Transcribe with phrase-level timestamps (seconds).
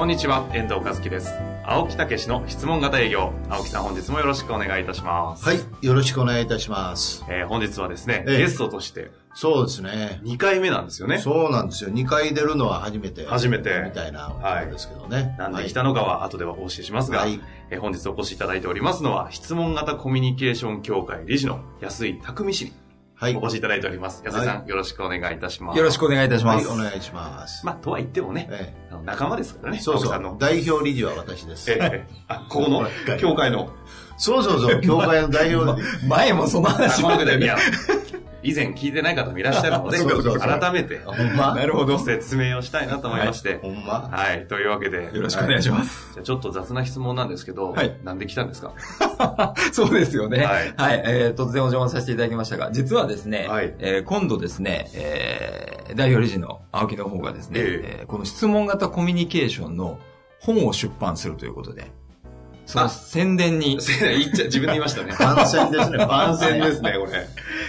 [0.00, 1.30] こんにちは、遠藤和樹です。
[1.62, 3.34] 青木武の質問型営業。
[3.50, 5.46] 青木さん、本日もよろしくお願いいたします。
[5.46, 7.22] はい、よろしくお願いいたします。
[7.28, 10.22] えー本日はですね、ええゲストとしてそうですね。
[10.24, 11.18] 2回目なんですよね。
[11.18, 11.90] そうなんですよ。
[11.90, 13.26] 2回出るのは初めて。
[13.26, 15.36] 初めてみたいなことですけどね。
[15.38, 17.38] なんで来たのかは後ではお教えしますが、はい
[17.68, 22.72] えー本日お越しいただいておりますのは、質問型コミュニケーション協会理事の安井匠氏に
[23.20, 23.36] はい。
[23.36, 24.22] お越しいただいております。
[24.24, 25.76] 安井さん、はよろしくお願いいたします。
[25.76, 26.68] よろしくお願いいたしはい、ます。
[26.70, 27.66] お願いします。
[27.66, 30.36] まあ、とは言ってもね、えあの仲間ですからえ、ね、そうそう。。
[30.38, 31.70] 代表理事は私です。
[31.70, 33.74] ええあ、ここの協会の
[34.16, 35.82] そうそうそう、協会の代表。
[36.08, 37.58] 前もその話仲間で、いや、
[38.42, 39.98] 以前聞いてない方もいらっしゃるので、
[40.38, 41.54] 改めてほんま？
[41.54, 41.98] なるほど。
[41.98, 44.08] ご説明をしたいなと思いまして、ほんま？
[44.10, 46.10] はい、というわけで、よろしくお願いします。
[46.14, 47.96] じゃあちょっと雑な質問なんですけど、はい。
[48.04, 48.72] なんで来たんですか？
[49.72, 50.44] そうですよね。
[50.44, 50.66] ははい。
[50.66, 51.02] い。
[51.04, 53.74] えー突然お邪魔させていただきましたが、実はですね、はい。
[53.78, 59.98] えー今度ですね、えー代表理事の青木の方がですね、えこの質問型コミュニケーションの
[60.38, 61.90] 本を出版するということで、
[62.70, 65.12] そのあ宣伝に、い 言っちゃ、自分で言いましたね。
[65.18, 67.26] 番宣ですね、番宣ですね、これ。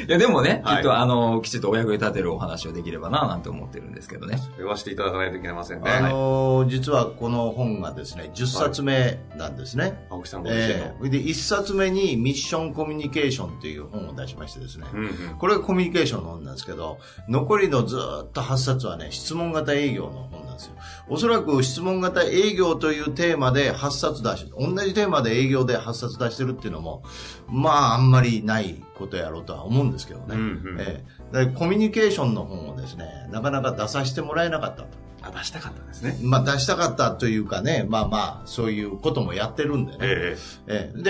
[0.08, 4.40] やでもね、はいきっとあの、きちっとお役に立てるお話をできればな、なんて思ってるんですけどね。
[4.58, 5.90] 言わせていただかないといけませんね。
[5.90, 10.06] あのー実はこの本がですね、10冊目なんですね。
[10.12, 10.80] 青木さんご自身の。
[10.80, 14.86] ええで、1冊目にミッションコミュニケーションっていう本を出しましてですね。
[14.94, 20.74] うんうんこれがコミュニケーションの本なんですけど、残りのずーっと8冊はね、質問型営業の本なんですよ。
[21.10, 27.04] おそらく質問型営業というテーマで8冊出して、同じテーマで営業で8冊出してるっていうのも、
[27.48, 30.36] まああんまりないことやろうとは思うんですけどね。
[30.36, 30.44] うんう
[30.76, 34.88] んええでコミュニケーションの本をですね、なかなか出させてもらえなかったと。
[35.22, 36.18] あ、出したかったですね。
[36.22, 39.98] まあ出したかったというかね、まあまあ、そういうこともやってるんでね。
[40.02, 40.38] え
[40.68, 41.02] ええ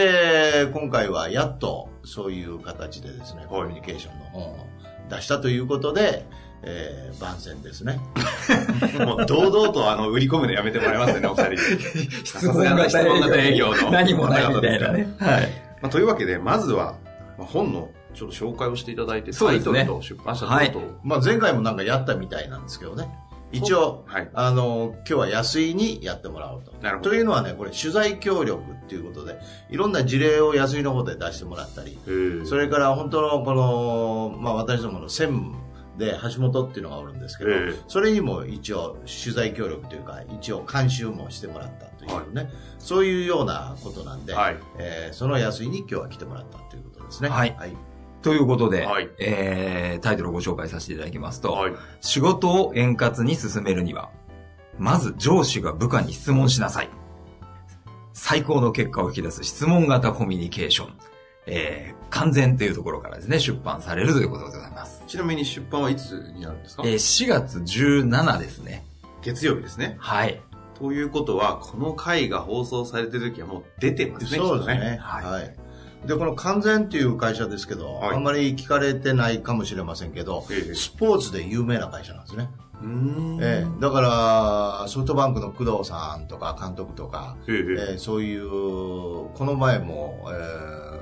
[0.66, 4.58] で、今回はやっとそういう形でですね、はいコミュニケーションの本を
[5.10, 6.26] 出したということで、
[6.64, 8.00] えー番宣ですね。
[9.00, 11.58] え もう堂々とあの、売り込むのやめてもらいますね、お二人。
[12.26, 13.92] 質問型営業の。
[13.92, 15.16] 何もないみたいなね。
[15.20, 15.50] はい。
[15.82, 16.96] まあ、というわけで、まずは、
[17.38, 23.10] まあ、本のちょっと紹介をしていただいて、タイトルと出版社等々、まあ前回もなんかやったみたいなんですけどね。
[23.54, 26.72] 一応、はいあの、今日は安井にやってもらおうと。
[26.82, 29.38] なるほどというのはね、これ取材協力っていうことで、
[29.70, 31.98] いろんな事例を安井の方で出してもらったり、
[32.46, 35.56] それから本当のこの、まあ私どもの専務
[35.98, 47.30] で橋本っていうのがおるんですけど、ええそれにも一応取材協力というか、一応監修もしてもらったというね、そういうようなことなんで、はいえーその安井に今日は来てもらったということですね。
[47.30, 47.76] はいはい。
[48.22, 51.74] ということで、はいえー、タイトルをご紹介させていただきますと、はい。
[52.02, 54.10] 仕事を円滑に進めるには、
[54.78, 56.90] まず上司が部下に質問しなさい。
[58.14, 60.94] 最高の結果を引き出す質問型コミュニケーション。
[61.48, 65.01] えー、完全というところからですね、出版されるということでございます。
[65.12, 68.86] ちなみに出版はいつになるんですか、えー、4月17ですね。
[69.22, 69.98] 月曜日ですね。
[70.00, 70.40] はい。
[70.80, 74.38] ということは、この回が放送されてる時はもう出てますね。
[74.38, 74.76] そうですね。
[74.76, 76.08] きっとはいはい。
[76.08, 82.50] で、この完全っていう会社ですけど、はいあんまり聞かれてないかもしれませんけど、ええスポーツで有名な会社なんですね。
[83.42, 84.00] ええ、だか
[84.82, 87.56] ら、ソフトバンクの工藤さんとか監督とか、ええ
[87.92, 91.02] ええそういう、この前も、えー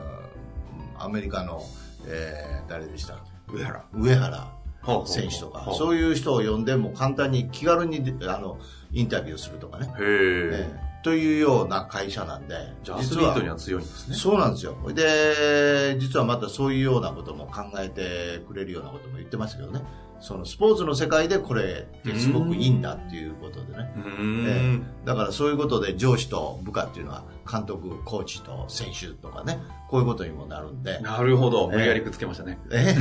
[1.02, 1.64] アメリカの、
[2.08, 3.86] えー誰でした上原。
[3.94, 4.60] 上原
[5.06, 8.58] 選手とか、はあそういう人を呼んでも簡単に気軽にあの
[8.92, 9.94] インタビューするとかね、へえ。
[10.00, 14.16] ええというような会社なんで、じゃあアスリートには強いんですね。
[14.16, 14.76] そうなんですよ。
[14.94, 19.82] で、実はまたそういうようなことも考えてくれるようなことも言ってますけどね。
[20.20, 23.90] そのスポーツの世界でこれってすごくいいんだっていうことでね。
[23.96, 24.86] えん。
[25.06, 31.00] だからそういうことで上司と部下っていうのは監督、コーチと選手とかね、こういうことにもなるんで。
[31.00, 31.70] なるほど。
[31.70, 32.59] 無理やりくっつけましたね。
[32.72, 32.96] え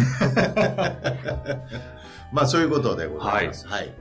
[2.33, 3.67] まあそういうことでございます。
[3.67, 3.93] はい。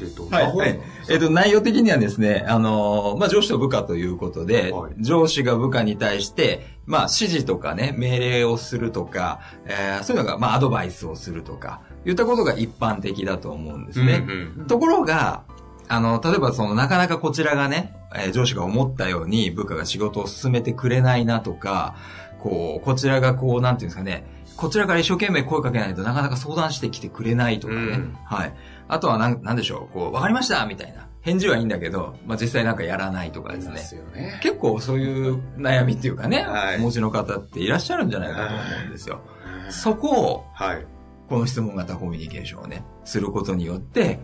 [0.00, 0.38] で、どんは。
[0.38, 14.24] ない本はいえっ、と、内容的にはですね、あのーまあ、上司と部下ということで、はい上司が部下に対して、まあ、指示とかね、命令をするとか、えーそういうのが、まあ、アドバイスをするとか、言ったことが一般的だと思うんですね。
[14.26, 15.44] うんうんところが、
[15.88, 21.94] あの、例えばその、なかなかこちらがね、えー上司が思ったように部下が仕事を進めてくれないなとか、
[22.40, 24.24] こう、こちらがこう、なんていうんですかね、
[24.56, 27.80] こちらから一生懸命声かけないとなかなか相談してきてくれないとかね。
[27.80, 28.54] うんはい。
[28.92, 31.06] あとはなん、なんでしょう、こう、わかりましたみたいな。
[31.22, 33.74] 返事はいいんだけど、まあ、実際なんかやらないとかですね。
[33.74, 34.40] ですよね。
[34.42, 39.20] 結構そういう悩みっていうかね、はいお持ちの方っていらっしゃるんじゃないかと思うんですよ。
[39.68, 40.86] そこを、はい。
[41.28, 44.18] この質問型コミュニケーションをね、することによって、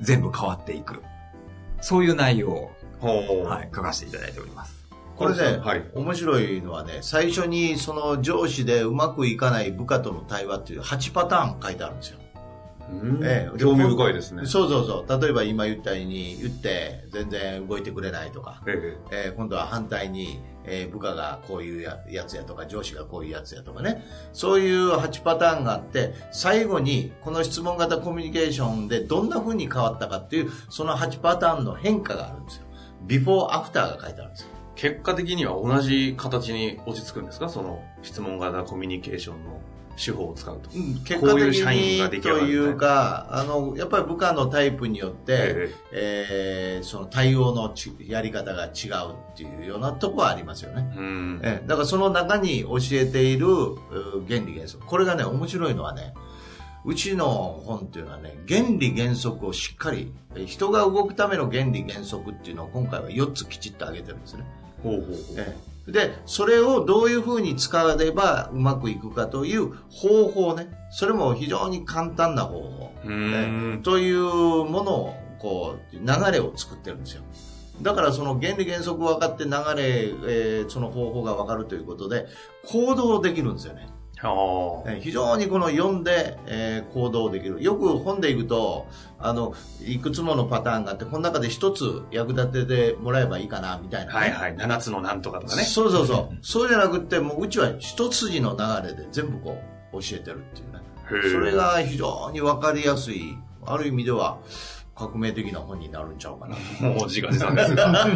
[0.00, 1.02] 全部変わっていく。
[1.80, 2.70] そういう内容を、
[3.00, 3.46] ほう。
[3.46, 4.86] はい、書かせていただいております。
[5.16, 5.84] これね、はい。
[5.94, 12.20] 面白いのはね、最初にその上司でうまくいかない部下との対話っていう8パターン書いてあるんですよ。
[12.90, 13.20] うん。
[13.22, 14.46] ええ興味深いですね。
[14.46, 15.20] そうそうそう。
[15.22, 19.30] 例えば今言ったように言って全然動いてくれないとか、ええ。
[19.32, 24.04] ー今度は反対に、えー部下がこういうややつやとか上司がこういうやつやとかね。
[24.32, 32.62] そういう8パターンがあって最後にこの質問型コミュニケーションでどんな風に変わったかっていうその8パターンの変化があるんですよ。
[33.06, 34.48] ビフォーアフターが書いてあるんですよ。
[34.54, 37.48] え結果的には同じ形に落ち着くんですか？
[37.48, 39.60] その質問型コミュニケーションの
[39.98, 40.70] 手法を使うと。
[40.70, 46.80] 結果的こういう社員が出にというかあのやっぱり部下のタイプによって、ええ。
[46.82, 48.70] ーその対応のちやり方が違う
[49.32, 50.88] っていうようなとこはありますよね。
[50.94, 51.40] えうん。
[51.42, 51.66] ええ。
[51.66, 53.76] だからその中に教えているう
[54.28, 54.86] 原理原則。
[54.86, 56.14] これがね面白いのはね
[56.84, 64.44] うちの本っていうのはね原理原則をしっかりえ人が動くための原理原則っていうのを今回は4つきちっと挙げてるんですね、
[64.82, 65.16] ほうほうほう。
[65.36, 70.68] ええでそれをどういうふうに使えばうまくいくかという方法ね。
[70.90, 72.92] それも非常に簡単な方法。
[73.04, 73.82] うーん。
[73.82, 77.22] というものをこう流れを作ってるんですよ。
[77.80, 82.26] だからその原理原則分かって流れ、えーその方法が分かるということで
[82.66, 83.88] 行動できるんですよね
[85.00, 87.62] 非常にこの読んで、えー行動できる。
[87.62, 88.86] よく本でいくと
[89.18, 89.54] あの
[89.84, 94.56] いくつものパターンがあってこの中で一つ役立ててもらえばいいかなみたいなね、はいはい。
[94.56, 95.62] 7つのなんとかとかね。
[95.62, 96.36] そうそうそう。
[96.42, 99.62] そうじゃなくってもううちは一筋の流れで全部こ
[99.92, 101.30] う教えてるっていうね。
[101.30, 103.36] それが非常に分かりやすい。
[103.64, 104.38] ある意味では
[104.98, 106.56] 革命的な本になるんちゃうかな。
[106.88, 108.06] もう自画自賛ですが。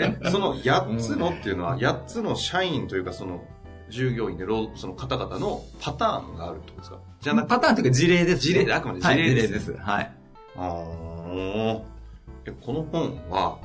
[0.00, 3.44] え その8つのっていうのは、8つの社員というか、その、
[3.94, 6.98] 従業員で労、その方々のパターンがあるってことですか？
[7.20, 9.76] じゃなくて、パターンというか事例です、事例であくまで事例はい、です事例です。
[9.78, 10.12] はい。
[10.56, 11.82] あー
[12.46, 13.58] えこの本は、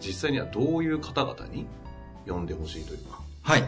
[0.00, 1.66] 実際にはどういう方々に
[2.26, 3.20] 読んでほしいというか？
[3.42, 3.64] はい。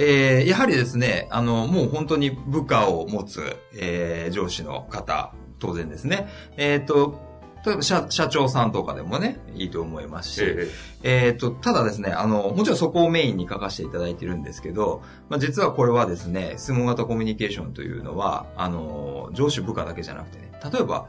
[0.00, 3.42] えー、やはりですね、あの、もう本当に部下を持つ、
[3.76, 6.28] えー、上司の方、当然ですね。
[6.56, 7.20] えっ、と、
[7.64, 10.70] 例えば社社長さんとかでもね、いいと思いますし、え
[11.02, 21.08] えっ、と、ただですね、あの、もちろんそこをメインに書かせていただいてるんですけど、まあ、実はこれはですね、質問型コミュニケーションというのは、あの、上司部下だけじゃなくてね、例えば、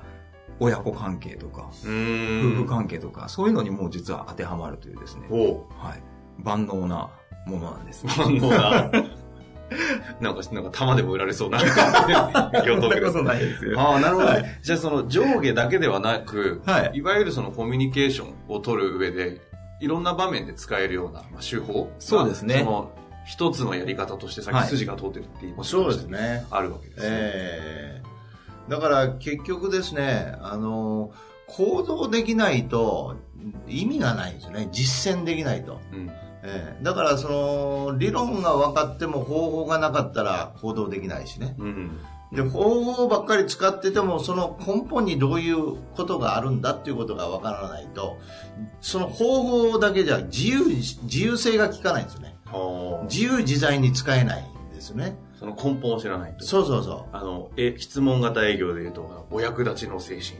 [0.59, 1.69] 親子関係とか。
[1.83, 6.03] 夫婦関係とか、そういうのにも実は当てはまるというですね、おはい、
[6.37, 7.09] 万能な
[7.45, 8.05] ものなんです。
[8.05, 8.91] 万能な。
[10.21, 11.59] なんか、なんか玉でも売られそうな。
[12.65, 13.21] 用途です。
[13.23, 13.79] ないですよ。
[13.79, 14.27] ああ、なるほど。
[14.27, 19.41] はいじゃあその上下だけではなく、はいいわゆるそのコミュニケーションを取る上で、
[19.79, 22.91] いろんな場面で使えるような、まあ、手法がそうですねその
[23.25, 27.07] 一つのやり方としてさっはいき筋が通ってるって言いましたそうですねあるわけですね。
[27.11, 28.09] ええ
[28.69, 31.11] だから結局ですね、あの、
[31.47, 33.17] 行動できないと
[33.67, 34.69] 意味がないんですよね。
[34.71, 35.81] 実践できないと。
[35.91, 36.11] うん。
[36.43, 41.55] ええだからその理論が分かっても方法がなかったら行動できないしね。
[41.57, 41.99] うん。
[42.31, 48.17] で、方法ばっかり使っててもその根本にどういうことがあるんだっていうことが分からないと、
[48.81, 52.35] その方法だけじゃ自由に、自由性が効かないんですよね。
[52.45, 55.17] はあ自由自在に使えないんですよね。
[55.39, 56.45] その根本を知らないと。
[56.45, 57.15] そうそうそう。
[57.15, 60.37] あの、え、質問型営業で言うと、お役立ちの精神。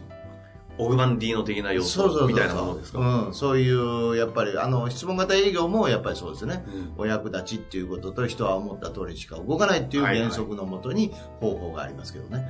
[0.79, 2.99] オグマンディーノ的な要素みたいなものですか？
[2.99, 6.63] うん、そういう、やっぱり、あの、質問型営業もやっぱりそうですね。
[6.67, 12.47] うんお役立ちっていうことと人は思った通りしか動かないっていう原則のもとに方法がありますけどね。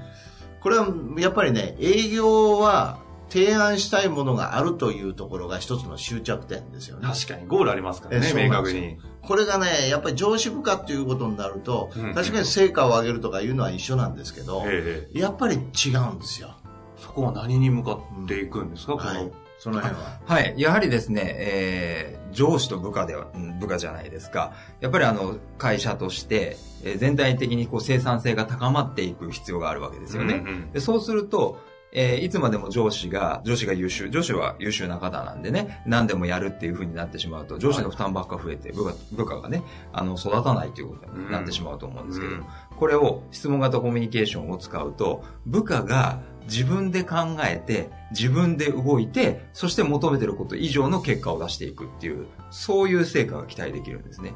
[0.62, 7.08] これはやっぱりね、営業は提案したいものがあるというところが一つの終着点ですよね。
[7.08, 8.98] 確かにゴールありますからね、明確に。
[9.22, 16.56] これがね、やっぱり上司部下っていうことになると、うん確かに成果を上げるとかいうのは一緒なんですけど、ええやっぱり違うんですよ。
[17.00, 19.32] そこは何に向かっていくんですか、このはい。
[19.58, 20.20] その辺は。
[20.26, 20.54] はい。
[20.58, 24.54] やはりですね、えー上司と部下では、うん部下じゃないですか。
[24.82, 30.36] やっぱりあの、会社として、えー全体的にこう生産性が高まっていく必要があるわけですよね。
[30.36, 31.58] うんうんでそうすると、
[31.92, 42.46] えーいつまでも上司が、上司が優秀、上司は優秀な方なんでね、何でもやるっていう風になってしまうと、上司の負担ばっか増えて、部下部下がね、あの、育たないということになってしまうと思うんですけど、うん
[42.78, 54.34] これを質問型コミュニケーションを使うと、部下が自分で考えて、自分で動いて、そして求めてること以上の結果を出していくっていう、そういう成果が期待できるんですね。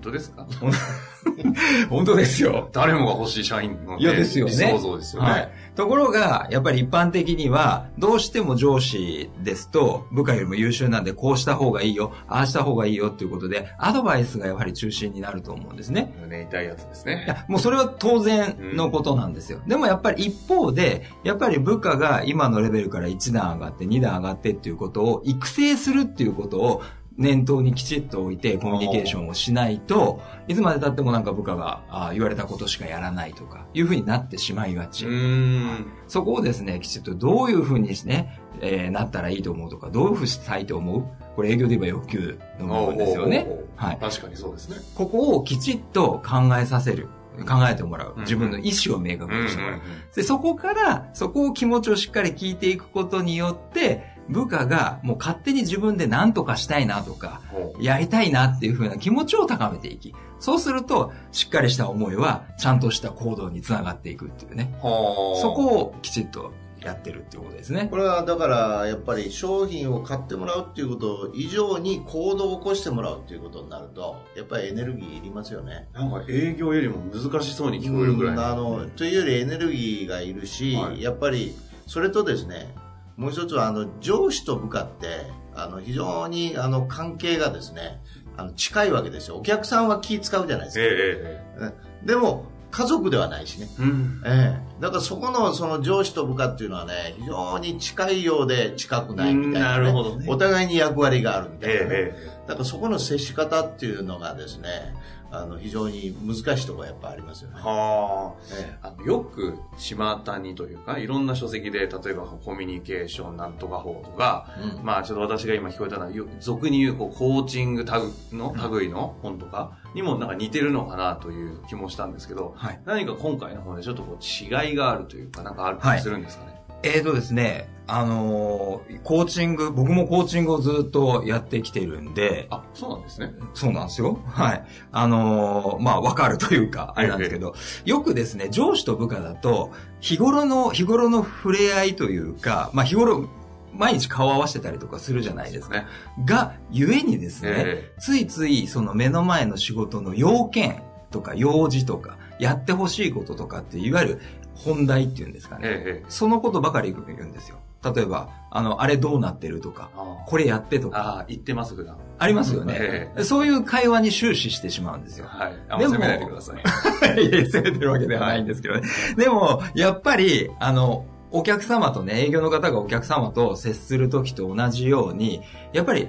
[0.00, 0.46] 当ですか？
[1.90, 2.68] 本当ですよ。
[2.72, 4.52] 誰もが欲しい社員の、ね、いやですよね。
[4.52, 5.30] 想像ですよね。
[5.30, 5.48] はい。
[5.74, 16.12] ところが、やっぱり一般的には、どうしても上司ですと、部下よりも優秀なんで、こうした方がいいよ、ああした方がいいよっていうことで、アドバイスがやはり中心になると思うんですね。
[16.22, 17.24] 胸痛いやつですね。
[17.26, 19.60] いや、もうそれは当然のことなんですよ。
[19.68, 26.82] でもやっぱり一方で、やっぱり部下が今のレベルから1段上がって2段上がってっていうことを育成するっていうことを
[27.18, 35.06] 念頭にきちっと置いてコミュニケーションをしないと、いつまで経ってもなんか部下があ言われたことしかやらないとか、いうふうになってしまいがち。
[35.06, 35.86] うん。
[36.06, 41.04] そこをですね、きちっとどういうふうにね、えーなったらいいと思うとか、どういうふうにしたいと思う？
[41.34, 43.48] これ営業で言えば欲求の部分ですよね。
[43.76, 43.98] はい。
[44.00, 44.76] 確かにそうですね。
[44.94, 47.08] ここをきちっと考えさせる。
[47.46, 48.14] 考えてもらう。
[48.18, 49.80] 自分の意思を明確にしてもらう。
[50.12, 57.40] で、そこから、そこを気持ちをしっかり聞いていくことによって、部下がもう勝手に自分で何とかしたいなとか、
[57.80, 64.72] やりたいなっていう風な気持ちを高めていき、そうすると、しっかりした思いは、ちゃんとした行動につながっていくっていうね。
[64.82, 66.52] はあそこをきちっと
[66.84, 67.96] やってるっていうことですねこ。
[67.96, 75.88] れはだからやっぱり商品を買ってもらうっていうこと以上に行動を起こしてもらうっていうことになるとやっぱりエネルギーいりますよね。
[75.92, 81.54] なんか営業よりも難しそうに聞こえるぐらいうんあのというよりエネルギーがいるし、はいやっぱり
[81.86, 82.74] それとですね
[83.18, 88.00] もう一つはあの上司と部下ってあの非常にあの関係がですね
[88.36, 89.36] あの近いわけですよ。
[89.36, 91.72] お客さんは気使うじゃないですええか、
[92.04, 93.66] えでも家族ではないしね。
[93.80, 94.22] えうん。
[94.24, 100.26] ええ、だからそこのその上司と部下っていうのはね非常に近いようで近くないみたいな,、うんなるほどね。
[100.28, 101.88] お互いに役割があるみたいな、ね。
[101.90, 104.94] ええだからそこの接し方っていうのがですね
[105.30, 108.88] あの非常に難しいところがやっぱありますよね、はえあ。
[108.88, 114.84] あのよく巷にというか、いろんな書籍で、例えばコミュニケーションなんとか法とか、えうん。
[114.84, 122.80] まあちょっと私が今聞こえたのは、よ俗に言うこうコーチングタグの類の本とかにもなんか似てるのかなという気もしたんですけど、はい。
[122.86, 126.60] 何か今回の本でちょっとこう違いがあるというか、なんかあったりするんですかね。
[126.82, 133.32] えーとですね、あのーコーチング、僕もコーチングをずっとやってきてるんで、あ、そうなんですね。
[133.54, 134.20] そうなんですよ。
[134.26, 134.64] はい。
[134.92, 143.28] あのーまあ、わかるというか、あれなんですけど、よくですね、上司と部下だと、日頃の、日頃の触れ合いというか、まあ、日頃、
[143.74, 145.76] 毎日顔合わせてたりとかするじゃないですか。
[145.76, 145.86] ね。
[146.24, 154.20] が、ゆえにですね、えついついその目の前の仕事の要件とか用事とか、やってほしいこととかって、いわゆる
[154.64, 155.62] 本題っていうんですかね。
[155.64, 157.58] ええええそのことばかり言うんですよ。
[157.94, 161.96] 例えば、あの、あれどうなってるとか、あこれやってとか、ああ、言ってます、普段。
[162.18, 163.10] ありますよね。
[163.16, 165.26] えそういう会話に終始してしまうんですよ。
[165.28, 165.52] はい。
[165.68, 166.58] あんま責めないでください。
[167.24, 168.82] いや、責めてるわけではないんですけどね。
[169.16, 176.08] でも、やっぱり、あの、お客様とね、営業の方がお客様と接するときと同じように、やっぱり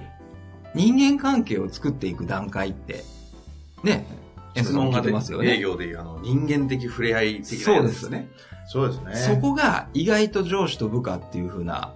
[0.73, 3.03] 人間関係を作っていく段階って、
[3.83, 4.05] ね、
[4.63, 5.57] 質問が出てますよね。
[5.57, 8.29] 営業でいうあの人間的触れ合い的なやつですね。
[8.65, 11.95] そうですねそこが意外と上司と部下っていう風な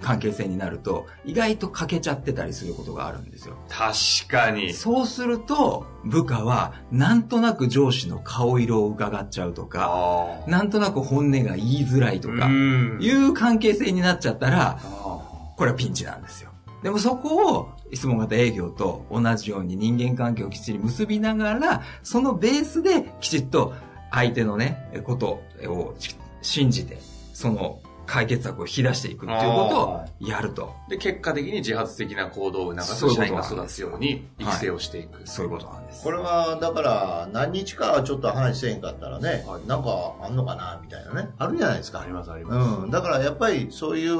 [0.00, 3.56] 関係性になると、意外と欠けちゃってたりすることがあるんですよ。
[3.68, 4.72] 確かに。
[4.72, 10.42] そうすると、部下はなんとなく上司の顔色を伺っちゃうとか。
[10.46, 16.50] なんとなく本音が言いづらいとか、うんいう関係性になっちゃったら、あこれはピンチなんですよ。
[16.82, 23.74] でもそこを質問型営業と同じように人間関係をきっちり結びながら、そのベースできちっと
[24.10, 25.94] 相手のね、ことを
[26.40, 26.98] 信じて、
[27.32, 30.74] その解決策を引き出していくっていうことをやると。
[30.88, 35.26] ーで、結果的に自発的な行動を促す社員が育つように育成をしていく。
[35.26, 36.02] そういうことなんです。
[36.02, 42.80] これはだから何日かはちょっと話せへんかったらね、はいなんかあんのかなみたいなねあるじゃないですかありますあります。
[42.82, 44.16] うん、だからやっぱりそういう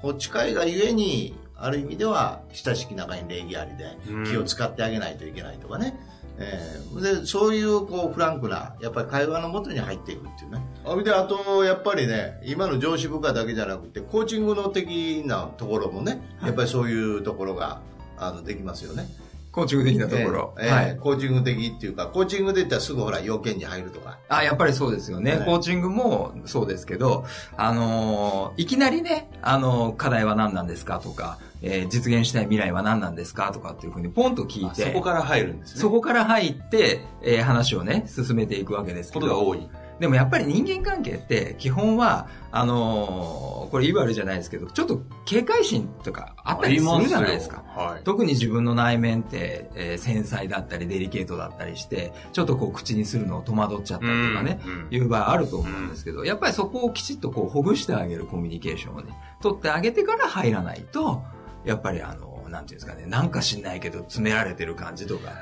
[0.00, 5.98] こう近いがゆえにある意味では親しき中に礼儀ありでうん気を使ってあげないといけないとかね、
[6.38, 17.80] えーでそういうこうフランクなやっぱり会話のもとに入っていくっていうねあであとやっぱりね今の上司部下だけじゃなくてコーチングの的なところもねやっぱりそういうところが
[18.16, 19.06] あのできますよね。
[19.50, 20.54] コーチング的なところ。
[20.60, 20.96] ええはい。
[20.98, 24.18] コーチング的っていうか、コーチングで言ったらすぐほら要件に入るとか。
[24.28, 25.36] あ、やっぱりそうですよね。
[25.36, 27.24] はいコーチングもそうですけど、
[27.56, 35.80] あのーいきなりね、あのー課題は何なんですかとか、えー実現したい未来は何なんですかとかっていうふうにポンと聞いて、あそこから入るんですね。
[35.80, 39.68] そこから入って、えー話をね、進めていくわけですけど、ことが多い。
[39.98, 47.64] でもやっぱり人間関係って基本は、あのーこれいわゆるじゃないですけど、ちょっと警戒心とかあったりするじゃないですか。
[47.76, 48.04] はい。
[48.04, 59.12] 特に自分の内面って、えー繊細だったりデリケートだったりして、ちょっとこう口にするのを戸惑っちゃったりとかね、うんうんいう場合あると思うんですけど、やっぱりそこをきちっとこうほぐしてあげるコミュニケーションをね、
[59.42, 61.22] 取ってあげてから入らないと、
[61.64, 65.32] やっぱりあの、なんていうんですかね、なんか知んないけど詰められてる感じとか、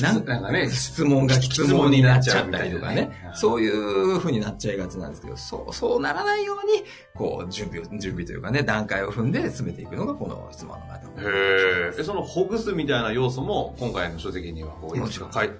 [0.00, 3.32] なんかね、質問が質問になっちゃったりとかねう。
[3.32, 10.92] んそういう風になっちゃいがちなんですけど、そう、そうならないように、こう、準備を、準備というかね、段階を踏んで進めていくのがこの質問の方。
[11.20, 12.02] へえ。
[12.04, 15.54] そのほぐすみたいな要素も今回の書籍にはこういくつか書いて、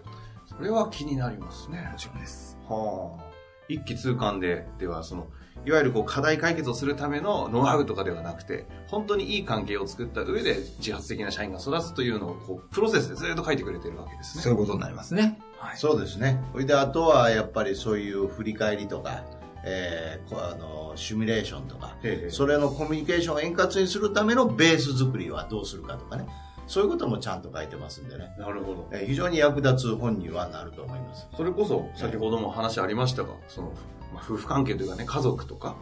[0.47, 1.89] それは気になりますね。
[1.91, 2.57] もちろんです。
[2.69, 3.25] はあ。
[3.69, 5.27] 一気通貫で、ではその、
[5.67, 14.43] いわゆるこう課題解決をするためのノウハウとかではなくて、本当にいい関係を作った上で自発的な社員が育つというのをこう、プロセスでずっと書いてくれてるわけですね。
[14.45, 15.39] そういうことになりますね。
[15.59, 15.77] はい。
[15.77, 16.43] そうですね。
[16.53, 19.25] それで、あとはやっぱりそういう振り返りとか、
[19.63, 21.97] えーこあの、シミュレーションとか、
[22.31, 26.27] それのコミュニケーションを円滑にするためのベース作りはどうするかとかね。
[26.71, 28.33] そういうこともちゃんと書いてますんでね。
[28.39, 28.89] なるほど。
[28.93, 31.27] えー非常に役立つ本にはなると思います。
[31.37, 33.73] それこそ、先ほども話ありましたが、その、
[34.15, 35.75] まあ、夫婦関係というかね、家族とか、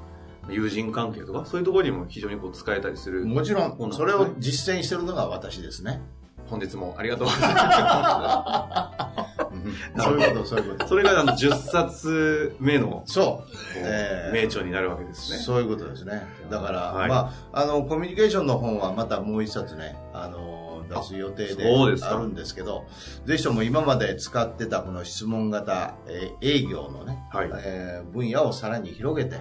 [0.48, 3.26] 友人関係とか、そういうところにも非常にこう使えたりする。
[3.26, 6.00] もちろ、んそれを実践してるのが私ですね。
[6.48, 9.26] 本日もありがとうございま
[9.98, 10.78] そういうこと、そういうこす。
[10.78, 10.88] と。
[10.88, 15.38] それがあの10冊目の、そうえー名著になるわけですね。
[15.38, 16.26] そういうことですね。
[16.50, 19.96] だから、はいまあ、あの、コミュニケーションの本はまたもう一冊ね、
[20.88, 21.64] 出す予定で
[22.02, 22.86] あるんですけど、
[23.24, 27.50] ぜひとも今まで使ってたこの質問型、えー営業のね、はい。
[27.64, 29.36] えー分野をさらに広げて、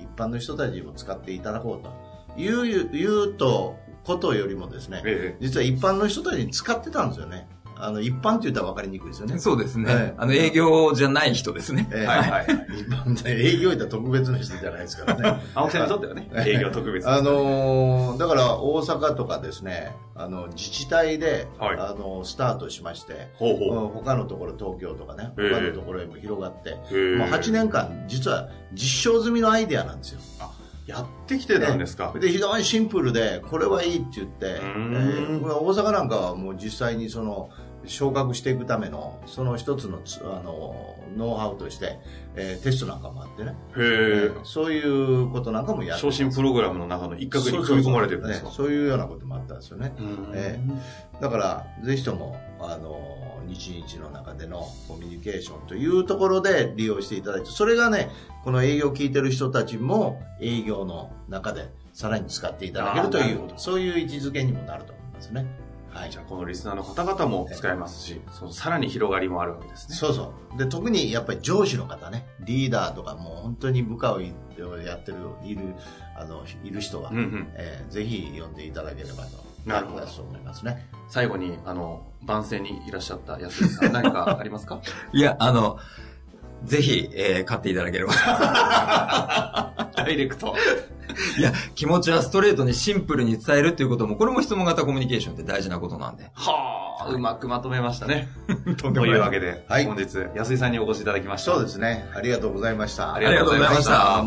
[0.00, 5.36] 一般の人たちにも使っていただこうという、いうと、ことよりもですね、え。
[5.40, 7.48] 実は一般の人たちに使ってたんですよね。
[7.84, 9.38] あの、一般って言ったら分かりにくいですよね。
[9.38, 9.92] そうですね。
[9.94, 11.88] はいあの、営業じゃない人ですね。
[11.92, 12.44] えーはいはいはい。
[12.80, 15.42] 一般で営業言ったら特別な人じゃないですからね。
[15.54, 30.20] 青木さんにとってはね、営業特別ねあのーだから大阪とかですね、あの、自治体で、はいあの、スタートしまして、ほうほううん他のところ、東京とかね、ええ他のところへも広がって、へえもう8年間、実は実証済みのアイデアなんですよ。
[30.84, 32.12] やってきてたんですか？
[32.20, 37.50] で、非常にシンプルで、これはいいって言って、えー大阪なんかはもう実際にその、
[37.86, 41.98] 昇格していくための、その一つのつ、あの、ノウハウとして、
[42.36, 44.30] えーテストなんかもあってね、へえ。
[44.44, 48.50] そういうことなんかもやって昇進プログラムの中の一角に組み込まれてるんですか？
[48.50, 49.92] そうねそういうようなこともあったんですよね。
[49.98, 50.58] うんえ
[51.20, 52.96] だから、ぜひとも、あの、
[53.48, 58.08] 日々の中でのコミュニケーションというところで利用していただいて、それがね、
[58.44, 65.46] この営業を聞いてる人たちも営業の中でさらに使っていただけるというそういう位置づけにもなると思いますね。
[65.94, 66.18] はいじ。
[66.18, 69.96] ゃあこのリスナーの方々も使えますし、そのさらに広がりもあるわけですね。
[69.96, 70.58] そうそう。
[70.58, 75.62] で、特にやっぱり上司の方ね、リーダーとかもう本当に部下をやってる、いる、
[76.16, 80.88] あの、いる人は、うんうんえーぜひ読んでいただければと、なるほど思いますね。
[81.08, 84.80] 最後に、あの、番宣にいらっしゃった安井さん、何かありますか？
[85.12, 85.78] いや、あの、
[86.64, 88.12] ぜひ、えー買っていただければ。
[89.96, 90.54] ダイレクト。
[91.38, 96.30] いや、気持ちはストレートにシンプルに伝えるっていうことも、これも質問型コミュニケーションって大事なことなんで。
[96.34, 98.28] はあ、うまくまとめましたね。
[98.78, 101.52] とんというわけで、はい本日、安井さんにお越しいただきました。
[101.52, 102.08] そうですね。
[102.14, 103.14] ありがとうございました。
[103.14, 104.22] ありがとうございました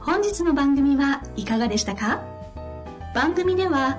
[0.00, 2.22] 本日の番組はいかがでしたか？
[3.14, 3.98] 番組では